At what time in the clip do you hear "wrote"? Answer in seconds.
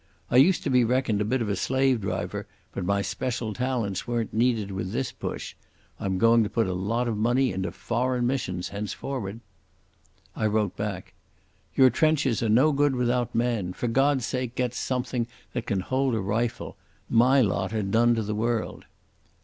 10.47-10.75